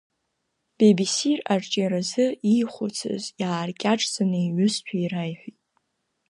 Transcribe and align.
Бибесир 0.77 1.39
аҿиаразы 1.53 2.25
иихәыцыз 2.51 3.23
иааркьаҿӡаны 3.41 4.39
иҩызцәа 4.45 4.95
ираиҳәеит… 5.03 5.57